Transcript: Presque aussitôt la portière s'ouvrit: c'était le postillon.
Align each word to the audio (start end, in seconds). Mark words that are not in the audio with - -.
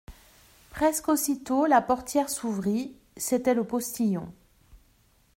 Presque 0.71 1.09
aussitôt 1.09 1.67
la 1.67 1.79
portière 1.79 2.31
s'ouvrit: 2.31 2.95
c'était 3.17 3.53
le 3.53 3.63
postillon. 3.63 4.33